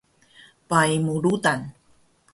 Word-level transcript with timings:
Pai 0.69 0.91
mu 1.05 1.15
rudan 1.23 1.61